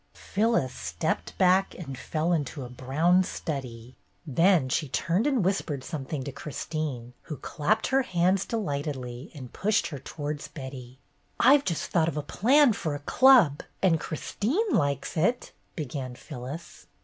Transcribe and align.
Phyllis 0.15 0.73
stepped 0.73 1.37
back 1.37 1.75
and 1.77 1.95
fell 1.95 2.33
into 2.33 2.63
a 2.65 2.71
brown 2.71 3.23
study. 3.23 3.95
Then 4.25 4.67
she 4.67 4.89
turned 4.89 5.27
and 5.27 5.45
whispered 5.45 5.83
some 5.83 6.05
thing 6.05 6.23
to 6.23 6.31
Christine, 6.31 7.13
who 7.29 7.37
clapped 7.37 7.85
her 7.89 8.01
hands 8.01 8.43
delightedly 8.47 9.29
and 9.35 9.53
pushed 9.53 9.85
her 9.89 9.99
towards 9.99 10.47
Betty. 10.47 10.97
"I've 11.39 11.65
just 11.65 11.91
thought 11.91 12.07
of 12.07 12.17
a 12.17 12.23
plan 12.23 12.73
for 12.73 12.95
a 12.95 12.99
club, 13.05 13.61
and 13.83 13.99
Christine 13.99 14.71
likes 14.73 15.15
it 15.15 15.51
—"began 15.75 16.15
Phyllis. 16.15 16.87